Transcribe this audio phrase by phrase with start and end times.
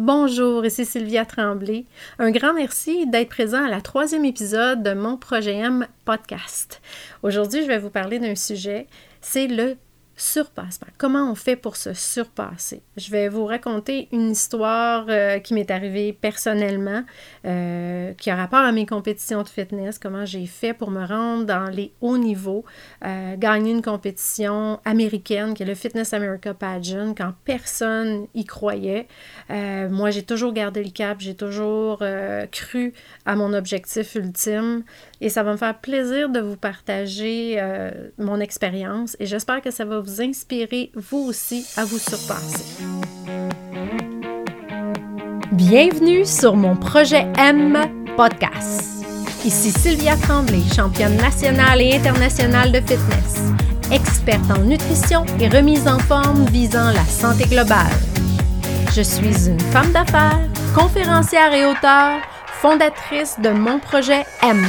[0.00, 1.84] Bonjour, ici Sylvia Tremblay.
[2.20, 6.80] Un grand merci d'être présent à la troisième épisode de mon projet M podcast.
[7.24, 8.86] Aujourd'hui, je vais vous parler d'un sujet,
[9.20, 9.76] c'est le
[10.18, 10.88] surpassement.
[10.98, 12.82] Comment on fait pour se surpasser?
[12.96, 17.04] Je vais vous raconter une histoire euh, qui m'est arrivée personnellement,
[17.46, 21.44] euh, qui a rapport à mes compétitions de fitness, comment j'ai fait pour me rendre
[21.44, 22.64] dans les hauts niveaux,
[23.04, 29.06] euh, gagner une compétition américaine qui est le Fitness America Pageant, quand personne y croyait.
[29.48, 32.02] moi, j'ai toujours gardé le cap, j'ai toujours
[32.50, 32.92] cru
[33.24, 34.82] à mon objectif ultime
[35.20, 37.60] et ça va me faire plaisir de vous partager
[38.18, 42.64] mon expérience et j'espère que ça va vous inspirer vous aussi à vous surpasser.
[45.52, 47.76] Bienvenue sur mon projet M
[48.16, 49.04] podcast.
[49.44, 53.52] Ici Sylvia Tremblay, championne nationale et internationale de fitness,
[53.92, 57.92] experte en nutrition et remise en forme visant la santé globale.
[58.94, 60.40] Je suis une femme d'affaires,
[60.74, 62.20] conférencière et auteure,
[62.60, 64.64] fondatrice de mon projet M.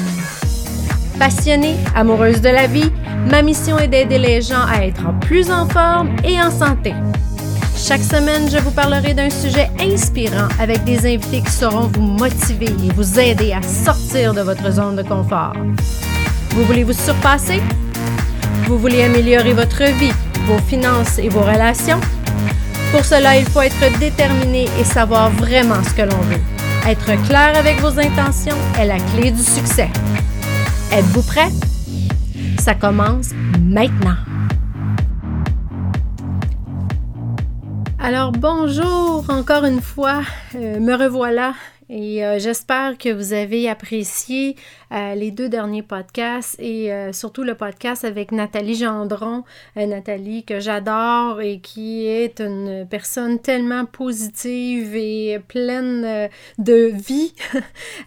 [1.19, 2.89] Passionnée, amoureuse de la vie,
[3.27, 6.93] Ma mission est d'aider les gens à être plus en forme et en santé.
[7.77, 12.67] Chaque semaine, je vous parlerai d'un sujet inspirant avec des invités qui sauront vous motiver
[12.67, 15.53] et vous aider à sortir de votre zone de confort.
[16.51, 17.61] Vous voulez vous surpasser?
[18.67, 20.13] Vous voulez améliorer votre vie,
[20.47, 21.99] vos finances et vos relations?
[22.91, 26.41] Pour cela, il faut être déterminé et savoir vraiment ce que l'on veut.
[26.87, 29.89] Être clair avec vos intentions est la clé du succès.
[30.91, 31.49] Êtes-vous prêt?
[32.57, 33.29] Ça commence
[33.61, 34.15] maintenant.
[37.99, 40.21] Alors bonjour encore une fois,
[40.55, 41.53] euh, me revoilà
[41.89, 44.55] et euh, j'espère que vous avez apprécié
[44.91, 49.43] euh, les deux derniers podcasts et euh, surtout le podcast avec Nathalie Gendron.
[49.75, 57.33] Nathalie que j'adore et qui est une personne tellement positive et pleine de vie.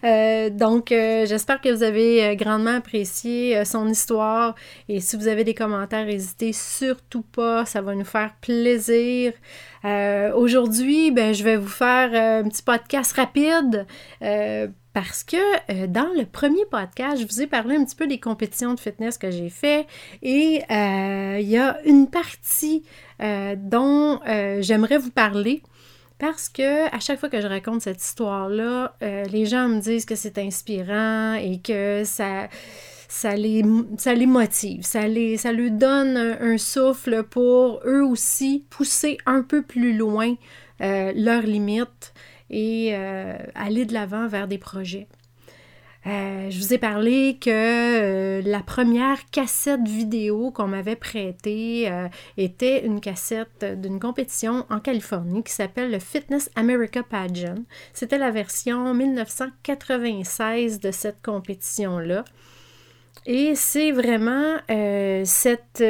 [0.51, 4.55] donc j'espère que vous avez grandement apprécié son histoire
[4.89, 9.33] et si vous avez des commentaires, n'hésitez surtout pas, ça va nous faire plaisir.
[9.83, 13.85] Aujourd'hui, ben, je vais vous faire un petit podcast rapide
[14.21, 15.37] euh, parce que
[15.71, 18.79] euh, dans le premier podcast, je vous ai parlé un petit peu des compétitions de
[18.79, 19.87] fitness que j'ai fait
[20.21, 22.83] et euh, il y a une partie
[23.57, 24.19] dont
[24.59, 25.61] j'aimerais vous parler
[26.19, 30.15] parce que à chaque fois que je raconte cette histoire-là, les gens me disent que
[30.15, 32.49] c'est inspirant et que ça,
[33.07, 33.63] ça, les,
[33.97, 39.41] ça les motive, ça, les, ça leur donne un, souffle pour eux aussi pousser un
[39.41, 40.35] peu plus loin
[40.81, 42.13] leurs limites
[42.49, 45.07] et euh, aller de l'avant vers des projets.
[46.05, 51.89] Euh, je vous ai parlé que euh, la première cassette vidéo qu'on m'avait prêtée
[52.35, 57.63] était une cassette d'une compétition en Californie qui s'appelle le Fitness America Pageant.
[57.93, 62.25] C'était la version 1996 de cette compétition-là.
[63.25, 64.57] Et c'est vraiment
[65.23, 65.83] cette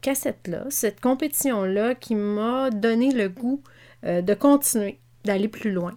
[0.00, 3.62] cassette-là, cette compétition-là qui m'a donné le goût
[4.02, 5.92] de continuer d'aller plus loin.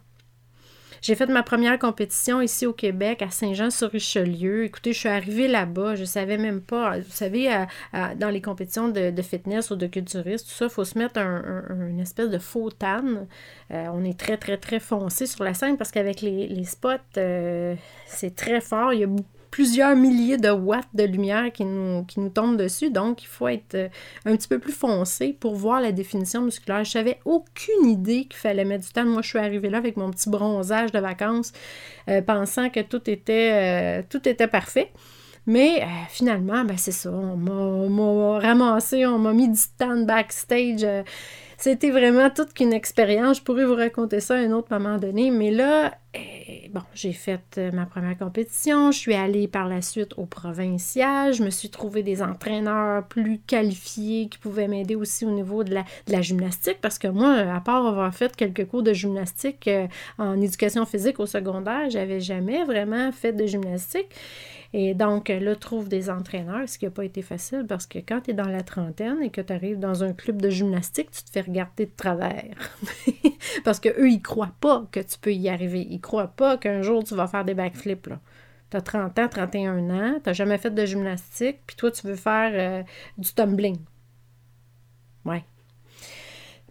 [1.04, 4.64] J'ai fait ma première compétition ici au Québec, à Saint-Jean-sur-Richelieu.
[4.64, 6.98] Écoutez, je suis arrivée là-bas, je savais même pas.
[7.00, 10.98] Vous savez, dans les compétitions de, fitness ou de culturisme, tout ça, il faut se
[10.98, 13.04] mettre un, une espèce de faux tan.
[13.72, 17.76] Euh, on est très, très, très foncé sur la scène parce qu'avec les, spots, euh,
[18.08, 18.94] c'est très fort.
[18.94, 19.08] Il y a
[19.53, 22.03] plusieurs milliers de watts de lumière qui nous,
[22.34, 22.90] tombent dessus.
[22.90, 23.88] Donc, il faut être euh,
[24.25, 26.84] un petit peu plus foncé pour voir la définition musculaire.
[26.84, 29.06] Je n'avais aucune idée qu'il fallait mettre du temps.
[29.06, 31.53] Moi, je suis arrivée là avec mon petit bronzage de vacances,
[32.09, 34.92] euh, pensant que tout était, euh, tout était parfait.
[35.46, 37.12] Mais finalement, ben, c'est ça.
[37.12, 40.84] On m'a ramassé, on m'a mis du temps backstage.
[41.63, 43.38] C'était vraiment toute qu'une expérience.
[43.38, 45.31] Je pourrais vous raconter ça à un autre moment donné.
[45.31, 48.91] Mais là, eh, bon, j'ai fait euh, ma première compétition.
[48.91, 51.34] Je suis allée par la suite au provincial.
[51.34, 55.74] Je me suis trouvé des entraîneurs plus qualifiés qui pouvaient m'aider aussi au niveau de
[55.74, 56.79] la, gymnastique.
[56.81, 59.88] Parce que moi, à part avoir fait quelques cours de gymnastique euh,
[60.18, 64.09] en éducation physique au secondaire, j'avais jamais vraiment fait de gymnastique.
[64.75, 68.22] Et donc, là, trouve des entraîneurs, ce qui n'a pas été facile parce que quand
[68.22, 71.24] tu es dans la trentaine et que tu arrives dans un club de gymnastique, tu
[71.24, 72.56] te fais regarder de travers.
[73.64, 75.86] parce qu'eux, ils ne croient pas que tu peux y arriver.
[75.88, 78.10] Ils ne croient pas qu'un jour, tu vas faire des backflips.
[78.72, 82.08] Tu as 30 ans, 31 ans, tu n'as jamais fait de gymnastique, puis toi, tu
[82.08, 82.84] veux faire euh,
[83.19, 83.78] du tumbling.
[85.24, 85.44] Ouais.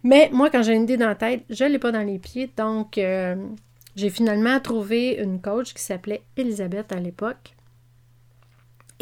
[0.03, 2.19] Mais moi, quand j'ai une idée dans la tête, je ne l'ai pas dans les
[2.19, 2.51] pieds.
[2.57, 3.37] Donc, euh,
[3.95, 7.55] j'ai finalement trouvé une coach qui s'appelait Elisabeth à l'époque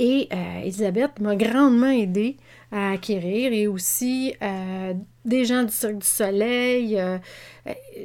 [0.04, 2.38] Et euh, Elisabeth m'a grandement aidé
[2.72, 4.96] à acquérir et aussi euh,
[5.26, 7.00] des gens du Cirque du Soleil.
[7.00, 7.20] Euh,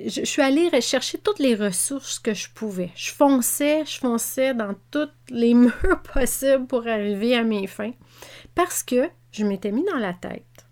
[0.04, 2.90] je, suis allée rechercher toutes les ressources que je pouvais.
[2.96, 7.94] Je fonçais, je fonçais dans tous les murs possibles pour arriver à mes fins
[8.54, 10.66] parce que je m'étais mis dans la tête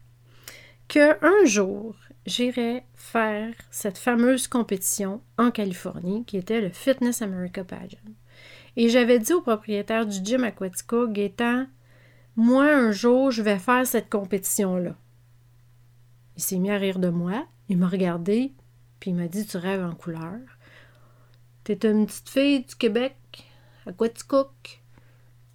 [0.88, 1.94] qu'un jour,
[2.26, 8.12] j'irais faire cette fameuse compétition en Californie qui était le Fitness America Pageant.
[8.76, 11.66] Et j'avais dit au propriétaire du gym Aquatico, Gaétan,
[12.36, 14.96] moi, un jour, je vais faire cette compétition-là.
[16.36, 18.52] Il s'est mis à rire de moi, il m'a regardé,
[18.98, 20.40] puis il m'a dit Tu rêves en couleur.
[21.62, 23.16] T'es une petite fille du Québec,
[23.86, 24.48] Aquatico,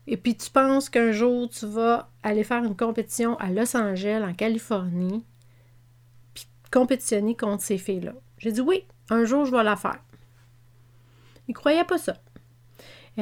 [0.08, 4.24] et puis tu penses qu'un jour, tu vas aller faire une compétition à Los Angeles,
[4.24, 5.24] en Californie,
[6.34, 8.14] puis compétitionner contre ces filles-là.
[8.40, 10.00] J'ai dit Oui, un jour, je vais la faire.
[11.48, 12.16] Il croyait pas ça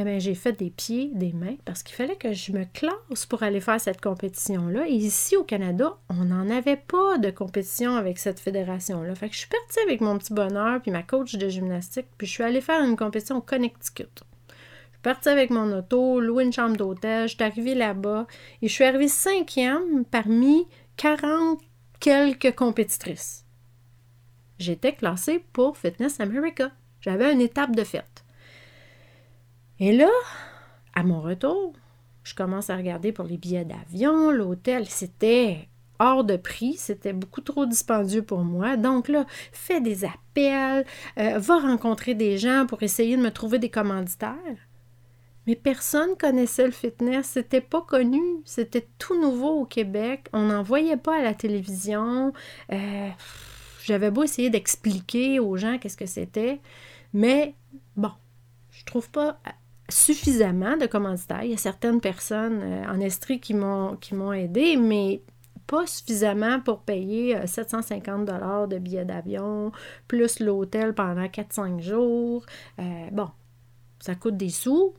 [0.02, 3.26] eh bien, j'ai fait des pieds, des mains, parce qu'il fallait que je me classe
[3.28, 4.88] pour aller faire cette compétition-là.
[4.88, 9.16] Et ici, au Canada, on n'en avait pas de compétition avec cette fédération-là.
[9.16, 12.28] Fait que je suis partie avec mon petit bonheur, puis ma coach de gymnastique, puis
[12.28, 14.04] je suis allée faire une compétition au Connecticut.
[14.50, 18.28] Je suis partie avec mon auto, louer une chambre d'hôtel, je suis arrivée là-bas,
[18.62, 20.68] et je suis arrivée cinquième parmi
[20.98, 21.60] 40
[22.00, 23.46] quelques compétitrices.
[24.60, 26.72] J'étais classée pour Fitness America.
[27.02, 28.17] J'avais une étape de fête.
[29.80, 30.10] Et là,
[30.96, 31.74] à mon retour,
[32.24, 35.70] je commence à regarder pour les billets d'avion, l'hôtel, c'était
[36.00, 38.78] hors de prix, c'était beaucoup trop dispendieux pour moi.
[38.78, 40.86] Donc là, fais des appels,
[41.18, 44.36] euh, va rencontrer des gens pour essayer de me trouver des commanditaires.
[45.46, 50.62] Mais personne connaissait le fitness, c'était pas connu, c'était tout nouveau au Québec, on n'en
[50.62, 52.34] voyait pas à la télévision.
[52.74, 53.10] Euh,
[53.84, 56.60] j'avais beau essayer d'expliquer aux gens qu'est-ce que c'était,
[57.14, 57.56] mais
[57.96, 58.12] bon,
[58.72, 59.40] je trouve pas
[59.89, 61.44] suffisamment de commanditaires.
[61.44, 63.98] Il y a certaines personnes euh, en Estrie qui m'ont,
[64.34, 65.22] aidé, mais
[65.66, 69.72] pas suffisamment pour payer 750 euh, dollars de billets d'avion,
[70.07, 72.45] plus l'hôtel pendant 4-5 jours.
[72.80, 73.30] Euh, bon,
[74.00, 74.94] ça coûte des sous.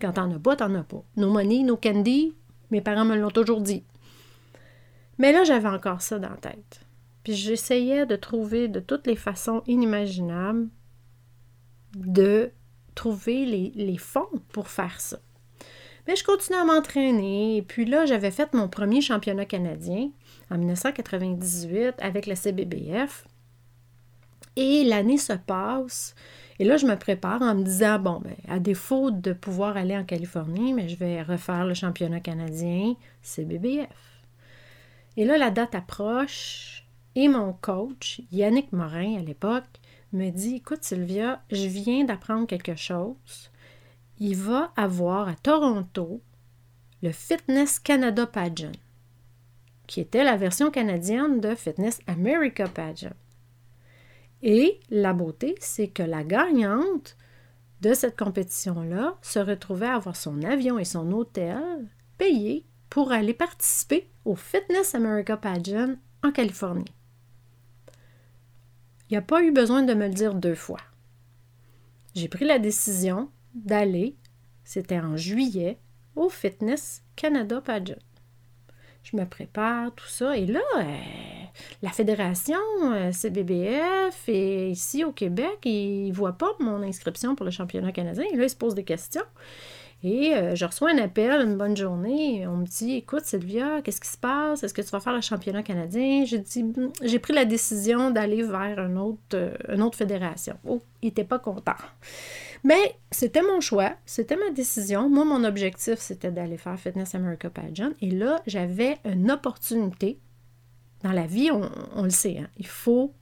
[0.00, 1.02] Quand t'en as pas, t'en as pas.
[1.16, 2.34] No money, no candy,
[2.70, 3.84] mes parents me l'ont toujours dit.
[5.18, 6.80] Mais là, j'avais encore ça dans la tête.
[7.24, 10.68] Puis j'essayais de trouver de toutes les façons inimaginables
[11.96, 12.52] de
[12.98, 15.20] trouver les, fonds pour faire ça.
[16.08, 17.58] Mais je continuais à m'entraîner.
[17.58, 20.10] Et puis là, j'avais fait mon premier championnat canadien
[20.50, 23.24] en 1998 avec la CBBF.
[24.56, 26.16] Et l'année se passe.
[26.58, 29.96] Et là, je me prépare en me disant, bon, ben, à défaut de pouvoir aller
[29.96, 34.24] en Californie, mais je vais refaire le championnat canadien CBBF.
[35.16, 36.84] Et là, la date approche
[37.14, 39.78] et mon coach, Yannick Morin à l'époque,
[40.12, 43.50] me dit Écoute, Sylvia, je viens d'apprendre quelque chose.
[44.18, 46.20] Il va avoir à Toronto
[47.02, 48.72] le Fitness Canada Pageant,
[49.86, 53.14] qui était la version canadienne de Fitness America Pageant.
[54.42, 57.16] Et la beauté, c'est que la gagnante
[57.80, 61.88] de cette compétition-là se retrouvait à avoir son avion et son hôtel
[62.18, 65.94] payés pour aller participer au Fitness America Pageant
[66.24, 66.84] en Californie.
[69.08, 70.80] Il n'y a pas eu besoin de me le dire deux fois.
[72.14, 74.16] J'ai pris la décision d'aller,
[74.64, 75.78] c'était en juillet,
[76.16, 77.94] au Fitness Canada Pageant.
[79.04, 80.36] Je me prépare, tout ça.
[80.36, 80.82] Et là, euh,
[81.80, 87.44] la fédération euh, CBBF et ici au Québec, ils ne voient pas mon inscription pour
[87.44, 88.24] le championnat canadien.
[88.30, 89.22] Et là, ils se posent des questions.
[90.04, 92.46] Et euh, je reçois un appel, une bonne journée.
[92.46, 94.62] On me dit Écoute, Sylvia, qu'est-ce qui se passe?
[94.62, 96.24] Est-ce que tu vas faire le championnat canadien?
[96.24, 100.56] J'ai dit hmm, J'ai pris la décision d'aller vers une autre, euh, une autre fédération.
[100.64, 101.74] Oh, il n'était pas content.
[102.62, 105.08] Mais c'était mon choix, c'était ma décision.
[105.08, 107.90] Moi, mon objectif, c'était d'aller faire Fitness America Pageant.
[108.00, 110.18] Et là, j'avais une opportunité.
[111.02, 113.14] Dans la vie, on, le sait, hein, il faut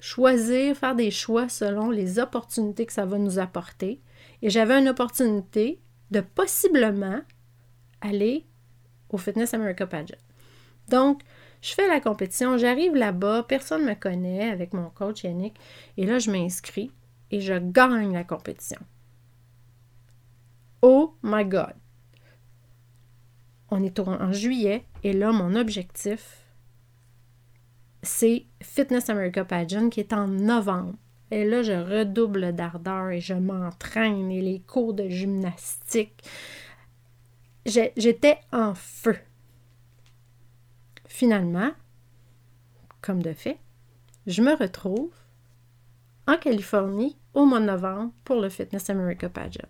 [0.00, 4.00] choisir, faire des choix selon les opportunités que ça va nous apporter.
[4.42, 5.80] Et j'avais une opportunité
[6.10, 7.20] de possiblement
[8.00, 8.46] aller
[9.08, 10.18] au Fitness America Pageant.
[10.88, 11.22] Donc,
[11.62, 15.58] je fais la compétition, j'arrive là-bas, personne ne me connaît avec mon coach Yannick,
[15.96, 16.90] et là, je m'inscris
[17.30, 18.80] et je gagne la compétition.
[20.82, 21.74] Oh my God!
[23.70, 26.44] On est en juillet et là, mon objectif,
[28.02, 30.98] c'est Fitness America Pageant qui est en novembre.
[31.32, 36.22] Et là, je redouble d'ardeur et je m'entraîne et les cours de gymnastique.
[37.64, 39.16] J'étais en feu.
[41.06, 41.70] Finalement,
[43.00, 43.58] comme de fait,
[44.26, 45.10] je me retrouve
[46.26, 49.68] en Californie au mois de novembre pour le Fitness America Pageant.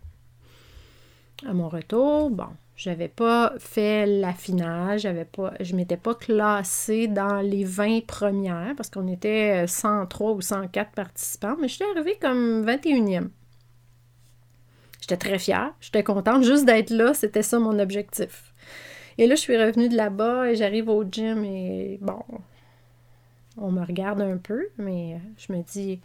[1.47, 7.41] À mon retour, bon, J'avais pas fait l'affinage, j'avais pas, je m'étais pas classée dans
[7.41, 13.29] les 20 premières parce qu'on était 103 ou 104 participants, mais j'étais arrivée comme 21e.
[15.01, 18.53] J'étais très fière, j'étais contente juste d'être là, c'était ça mon objectif.
[19.19, 22.23] Et là, je suis revenue de là-bas et j'arrive au gym et bon,
[23.59, 26.01] on me regarde un peu, mais je me dis,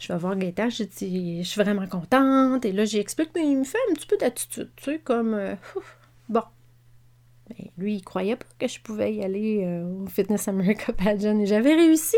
[0.00, 2.64] je vais voir Gaëtan, je dis, je suis vraiment contente.
[2.64, 5.54] Et là, j'explique, mais il me fait un petit peu d'attitude, tu sais, comme, euh,
[6.28, 6.42] bon.
[7.76, 11.46] Lui, il croyait pas que je pouvais y aller euh, au Fitness America Pageant et
[11.46, 12.16] j'avais réussi.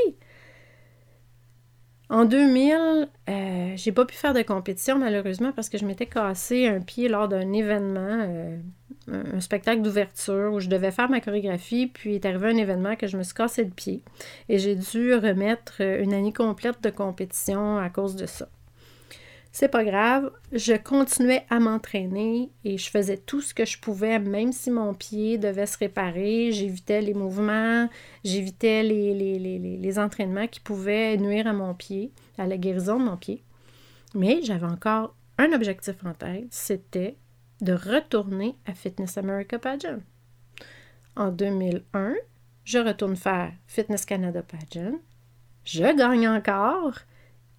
[2.11, 6.69] En 2000, euh, j'ai pas pu faire de compétition malheureusement parce que je m'étais cassé
[6.69, 8.61] un pied lors d'un événement,
[9.09, 13.07] un spectacle d'ouverture où je devais faire ma chorégraphie, puis est arrivé un événement que
[13.07, 14.03] je me suis cassé le pied
[14.49, 18.49] et j'ai dû remettre une année complète de compétition à cause de ça.
[19.55, 24.19] C'est pas grave, je continuais à m'entraîner et je faisais tout ce que je pouvais,
[24.19, 26.53] même si mon pied devait se réparer.
[26.53, 27.91] J'évitais les mouvements,
[28.25, 33.19] j'évitais les, les, entraînements qui pouvaient nuire à mon pied, à la guérison de mon
[33.19, 33.43] pied.
[34.15, 37.17] Mais j'avais encore un objectif en tête, c'était
[37.63, 40.01] de retourner à Fitness America Pageant.
[41.17, 42.15] En 2001,
[42.65, 44.99] je retourne faire Fitness Canada Pageant.
[45.65, 46.99] Je gagne encore.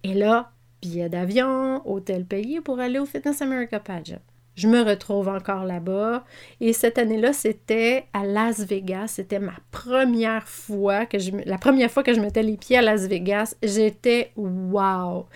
[0.02, 4.20] Et là, billets d'avion, hôtel payé pour aller au Fitness America Pageant.
[4.56, 6.24] Je me retrouve encore là-bas.
[6.60, 9.08] Et cette année-là, c'était à Las Vegas.
[9.08, 12.82] C'était ma première fois que je la première fois que je mettais les pieds à
[12.82, 13.56] Las Vegas.
[13.62, 15.26] J'étais wow!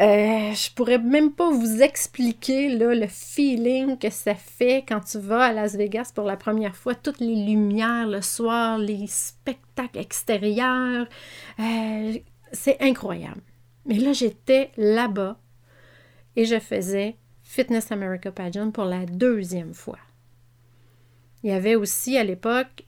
[0.00, 5.44] Euh, je pourrais même pas vous expliquer le feeling que ça fait quand tu vas
[5.44, 6.96] à Las Vegas pour la première fois.
[6.96, 11.06] Toutes les lumières le soir, les spectacles extérieurs.
[11.60, 12.18] Euh,
[12.52, 13.40] c'est incroyable.
[13.86, 15.38] Mais là, j'étais là-bas
[16.34, 19.98] et je faisais Fitness America Pageant pour la deuxième fois.
[21.44, 22.84] Il y avait aussi à l'époque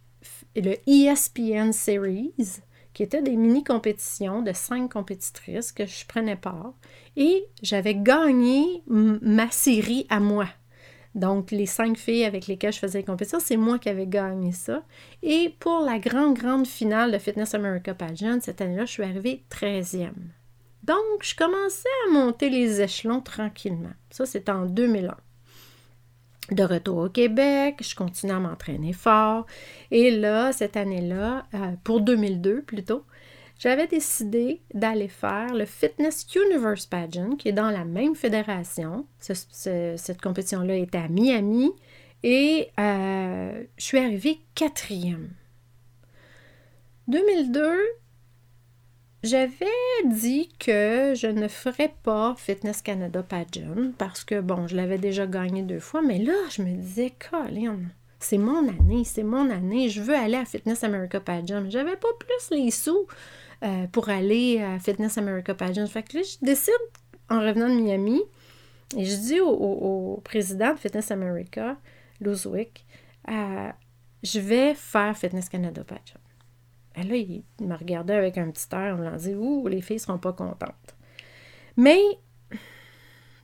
[0.56, 2.32] le ESPN Series,
[2.96, 6.72] qui était des mini-compétitions de cinq compétitrices que je prenais part.
[7.14, 10.48] Et j'avais gagné ma série à moi.
[11.14, 14.52] Donc, les cinq filles avec lesquelles je faisais les compétitions, c'est moi qui avais gagné
[14.52, 14.82] ça.
[15.22, 19.44] Et pour la grande, grande finale de Fitness America Pageant, cette année-là, je suis arrivée
[19.50, 20.12] 13e.
[20.82, 23.92] Donc, je commençais à monter les échelons tranquillement.
[24.08, 25.14] Ça, c'était en 2001.
[26.50, 29.46] De retour au Québec, je continue à m'entraîner fort.
[29.90, 33.04] Et là, cette année-là, euh, pour 2002 plutôt,
[33.58, 39.06] j'avais décidé d'aller faire le Fitness Universe Pageant, qui est dans la même fédération.
[39.18, 41.72] cette compétition-là était à Miami.
[42.22, 45.30] Et euh, je suis arrivée quatrième.
[47.08, 47.78] 2002,
[49.26, 49.66] j'avais
[50.04, 55.26] dit que je ne ferais pas Fitness Canada Pageant parce que, bon, je l'avais déjà
[55.26, 57.78] gagné deux fois, mais là, je me disais, Colin,
[58.18, 61.68] c'est mon année, c'est mon année, je veux aller à Fitness America Pageant.
[61.68, 63.06] J'avais pas plus les sous
[63.64, 65.86] euh, pour aller à Fitness America Pageant.
[65.86, 66.74] Fait que là, je décide,
[67.28, 68.22] en revenant de Miami,
[68.96, 71.76] et je dis au, président de Fitness America,
[72.20, 72.86] Luzwick,
[73.28, 73.70] euh,
[74.22, 76.20] je vais faire Fitness Canada Pageant.
[76.96, 80.00] Et là, il me regardait avec un petit air me disant Ouh, les filles ne
[80.00, 80.96] seront pas contentes.
[81.76, 82.00] Mais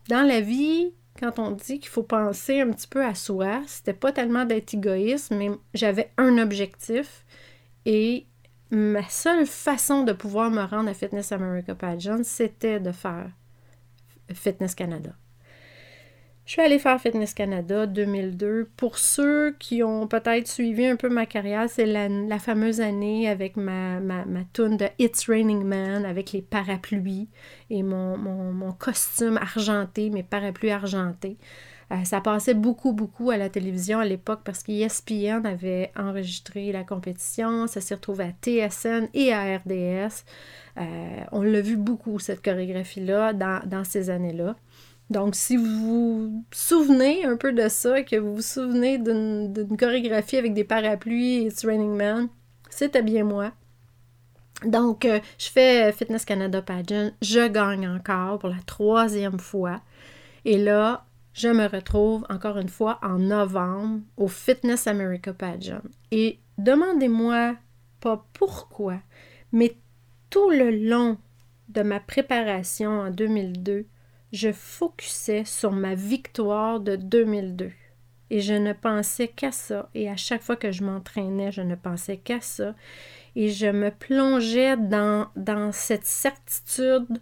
[0.09, 3.93] dans la vie, quand on dit qu'il faut penser un petit peu à soi, c'était
[3.93, 7.25] pas tellement d'être égoïste, mais j'avais un objectif
[7.85, 8.27] et
[8.71, 13.31] ma seule façon de pouvoir me rendre à Fitness America Pageant, c'était de faire
[14.33, 15.11] Fitness Canada.
[16.45, 18.69] Je suis allée faire Fitness Canada 2002.
[18.77, 23.57] Pour ceux qui ont peut-être suivi un peu ma carrière, c'est la, fameuse année avec
[23.57, 27.29] ma, ma, toune de It's Raining Man avec les parapluies
[27.71, 31.37] et mon, costume argenté, mes parapluies argentés.
[31.93, 36.83] Euh, ça passait beaucoup, beaucoup à la télévision à l'époque parce qu'ESPN avait enregistré la
[36.83, 37.69] compétition.
[37.69, 40.25] Ça s'est retrouvé à TSN et à RDS.
[40.79, 44.57] Euh, on l'a vu beaucoup, cette chorégraphie-là, dans ces années-là.
[45.13, 50.39] Donc, si vous vous souvenez un peu de ça, que vous vous souvenez d'une chorégraphie
[50.39, 52.29] avec des parapluies et It's Raining Man,
[52.71, 53.53] c'était bien moi.
[54.65, 59.83] Donc, euh, je fais Fitness Canada Pageant, je gagne encore pour la troisième fois.
[60.47, 61.05] Et là,
[61.35, 65.83] je me retrouve encore une fois en novembre au Fitness America Pageant.
[66.11, 67.57] Et demandez-moi
[68.01, 68.97] pas pourquoi,
[69.53, 69.77] mais
[70.31, 71.19] tout le long
[71.69, 73.85] de ma préparation en 2002,
[74.33, 77.71] je focusais sur ma victoire de 2002.
[78.31, 79.91] Et je ne pensais qu'à ça.
[79.95, 82.75] Et à chaque fois que je m'entraînais, je ne pensais qu'à ça.
[83.37, 85.29] Et je me plongeais dans,
[85.73, 87.21] cette certitude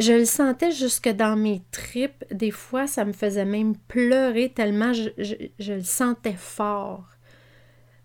[0.00, 2.24] je le sentais jusque dans mes tripes.
[2.30, 5.08] Des fois, ça me faisait même pleurer tellement je,
[5.58, 7.04] je le sentais fort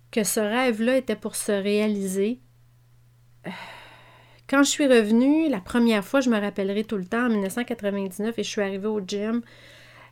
[0.09, 2.39] que ce rêve-là était pour se réaliser.
[4.53, 8.37] Quand je suis revenue, la première fois, je me rappellerai tout le temps, en 1999,
[8.37, 9.41] et je suis arrivée au gym,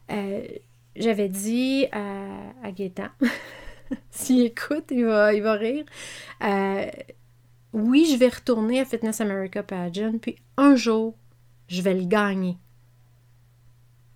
[0.10, 0.48] euh,
[0.96, 2.26] j'avais dit à,
[2.64, 2.72] à
[4.10, 5.86] s'il écoute, il va, il va rire,
[6.44, 6.88] euh,
[7.72, 11.14] oui, je vais retourner à Fitness America Pageant, puis un jour,
[11.68, 12.58] je vais le gagner.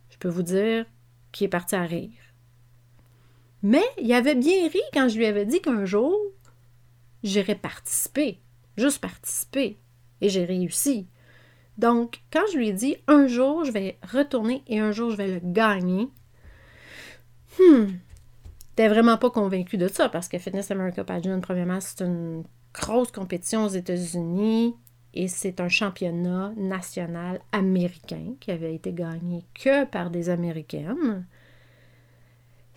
[0.09, 0.87] Je peux vous dire
[1.33, 2.33] qu'il est parti à rire.
[3.61, 6.17] Mais il avait bien ri quand je lui avais dit qu'un jour,
[7.21, 8.39] j'irais participer,
[8.75, 9.77] juste participer.
[10.25, 11.05] Et j'ai réussi.
[11.77, 15.17] Donc, quand je lui ai dit un jour, je vais retourner et un jour, je
[15.17, 16.09] vais le gagner,
[17.59, 17.85] hmm,
[18.75, 23.11] t'es vraiment pas convaincu de ça parce que Fitness America Pageant, premièrement, c'est une grosse
[23.11, 24.73] compétition aux États-Unis
[25.13, 31.27] et c'est un championnat national américain qui avait été gagné que par des Américaines.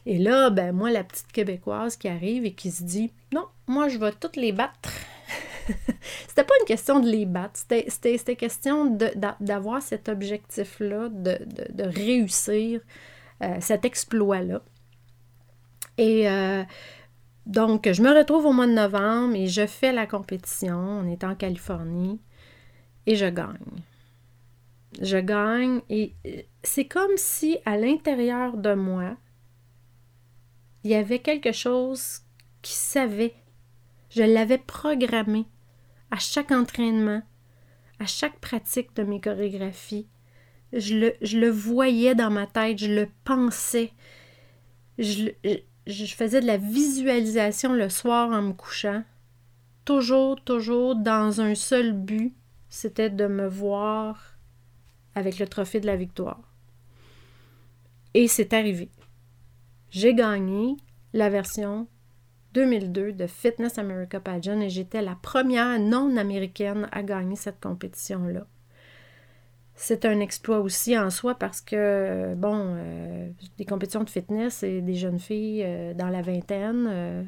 [0.04, 3.88] Et là, ben moi, la petite Québécoise qui arrive et qui se dit Non, moi,
[3.88, 4.90] je vais toutes les battre.
[6.28, 8.96] c'était pas une question de les battre, c'était question
[9.40, 11.38] d'avoir cet objectif-là, de,
[11.82, 12.80] réussir
[13.42, 14.62] euh, cet exploit-là.
[15.96, 16.62] Et euh,
[17.46, 20.78] donc, je me retrouve au mois de novembre et je fais la compétition.
[20.78, 22.20] On est en Californie
[23.06, 23.82] et je gagne.
[25.00, 29.16] Je gagne et euh, c'est comme si à l'intérieur de moi,
[30.84, 32.20] il y avait quelque chose
[32.62, 33.34] qui savait.
[34.10, 35.46] Je l'avais programmé
[36.10, 37.22] à chaque entraînement,
[37.98, 40.08] à chaque pratique de mes chorégraphies.
[40.72, 43.92] Je le, voyais dans ma tête, je le pensais.
[44.98, 45.30] Je
[45.86, 49.02] faisais de la visualisation le soir en me couchant.
[49.84, 52.34] Toujours, toujours dans un seul but,
[52.68, 54.36] c'était de me voir
[55.14, 56.52] avec le trophée de la victoire.
[58.12, 58.90] Et c'est arrivé.
[59.90, 60.76] J'ai gagné
[61.14, 61.88] la version
[62.54, 68.46] 2002 de Fitness America Pageant et j'étais la première non-américaine à gagner cette compétition-là.
[69.80, 74.80] C'est un exploit aussi en soi parce que, bon, euh, des compétitions de fitness, c'est
[74.80, 77.22] des jeunes filles euh, dans la vingtaine, euh,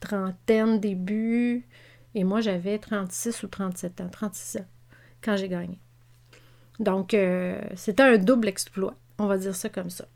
[0.00, 1.66] trentaine début,
[2.14, 4.66] et moi j'avais 36 ou 37 ans, 36 ans,
[5.20, 5.80] quand j'ai gagné.
[6.78, 7.14] Donc,
[7.74, 10.06] c'était un double exploit, on va dire ça comme ça.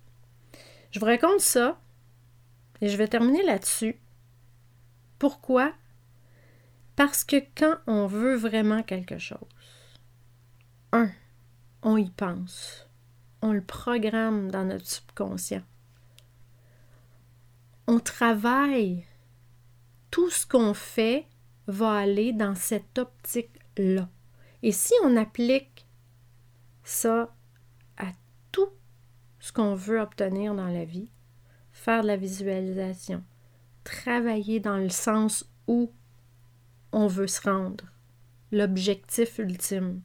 [0.92, 1.78] Je vous raconte ça
[2.80, 3.96] et je vais terminer là-dessus.
[5.24, 5.72] Pourquoi?
[6.96, 9.38] Parce que quand on veut vraiment quelque chose,
[10.92, 11.10] un,
[11.82, 12.86] on y pense,
[13.40, 15.62] on le programme dans notre subconscient.
[17.86, 19.06] On travaille,
[20.10, 21.26] tout ce qu'on fait
[21.68, 24.10] va aller dans cette optique-là.
[24.62, 25.86] Et si on applique
[26.82, 27.34] ça
[29.40, 31.10] ce qu'on veut obtenir dans la vie,
[31.72, 33.24] faire de la visualisation,
[33.84, 35.92] travailler dans le sens où
[36.92, 37.84] on veut se rendre,
[38.50, 40.00] l'objectif ultime,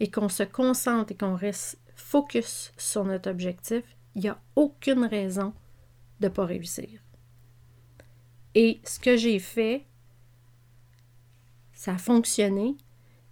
[0.00, 3.82] et qu'on se concentre et qu'on reste focus sur notre objectif,
[4.14, 5.52] il n'y a aucune raison
[6.20, 7.00] de ne pas réussir.
[8.54, 9.84] Et ce que j'ai fait,
[11.72, 12.76] ça a fonctionné.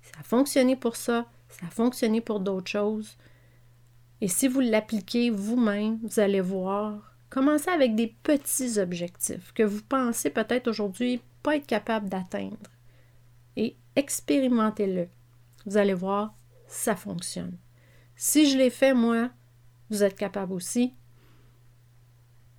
[0.03, 3.17] Ça a fonctionné pour ça, ça a fonctionné pour d'autres choses.
[4.21, 9.83] Et si vous l'appliquez vous-même, vous allez voir, commencez avec des petits objectifs que vous
[9.83, 12.71] pensez peut-être aujourd'hui pas être capable d'atteindre.
[13.57, 15.09] Et expérimentez-le.
[15.67, 16.35] Vous allez voir,
[16.67, 17.59] ça fonctionne.
[18.15, 19.29] Si je l'ai fait, moi,
[19.91, 20.95] vous êtes capable aussi.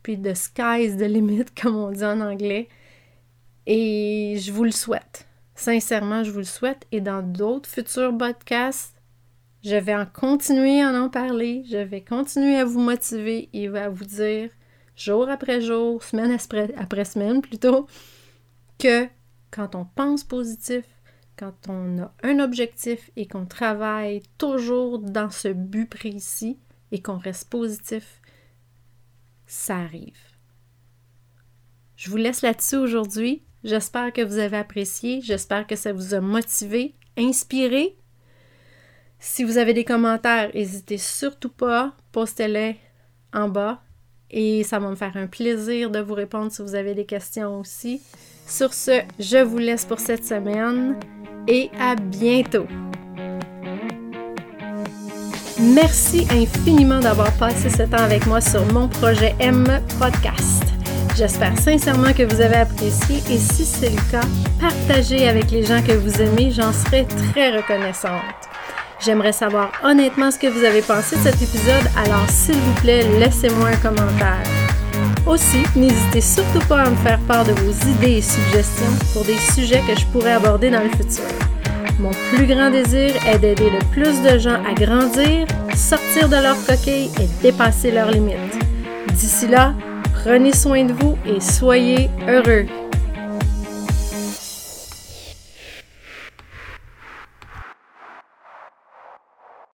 [0.03, 2.69] Puis the sky's the limit, comme on dit en anglais.
[3.65, 5.27] Et je vous le souhaite.
[5.55, 6.85] Sincèrement, je vous le souhaite.
[6.91, 8.93] Et dans d'autres futurs podcasts,
[9.63, 13.89] je vais en continuer à en parler, je vais continuer à vous motiver et à
[13.89, 14.51] vous dire
[14.97, 17.87] jour après jour, semaine après, semaine plutôt,
[18.77, 19.07] que
[19.51, 20.83] quand on pense positif,
[21.37, 26.59] quand on a un objectif et qu'on travaille toujours dans ce but précis
[26.91, 28.21] et qu'on reste positif,
[29.45, 30.19] ça arrive.
[31.95, 33.43] Je vous laisse là-dessus aujourd'hui.
[33.63, 35.21] J'espère que vous avez apprécié.
[35.21, 37.97] J'espère que ça vous a motivé, inspiré
[39.19, 42.77] si vous avez des commentaires, n'hésitez surtout pas, postez-les
[43.33, 43.81] en bas
[44.31, 47.59] et ça va me faire un plaisir de vous répondre si vous avez des questions
[47.59, 48.01] aussi.
[48.47, 50.95] Sur ce, je vous laisse pour cette semaine
[51.47, 52.65] et à bientôt.
[55.59, 59.65] Merci infiniment d'avoir passé ce temps avec moi sur mon projet M
[59.99, 60.63] Podcast.
[61.17, 64.21] J'espère sincèrement que vous avez apprécié et si c'est le cas,
[64.61, 68.46] partagez avec les gens que vous aimez, j'en serai très reconnaissante.
[68.99, 73.05] J'aimerais savoir honnêtement ce que vous avez pensé de cet épisode, alors s'il vous plaît,
[73.19, 74.43] laissez-moi un commentaire.
[75.27, 79.37] Aussi, n'hésitez surtout pas à me faire part de vos idées et suggestions pour des
[79.53, 81.25] sujets que je pourrais aborder dans le futur.
[81.99, 86.55] Mon plus grand désir est d'aider le plus de gens à grandir, sortir de leur
[86.65, 88.57] coquille et dépasser leurs limites.
[89.13, 89.73] D'ici là,
[90.13, 92.65] prenez soin de vous et soyez heureux.